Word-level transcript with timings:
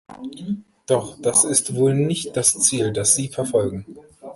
Doch 0.87 1.21
das 1.21 1.43
ist 1.43 1.75
wohl 1.75 1.93
nicht 1.93 2.35
das 2.35 2.57
Ziel, 2.59 2.91
das 2.91 3.15
Sie 3.15 3.27
verfolgen. 3.29 3.85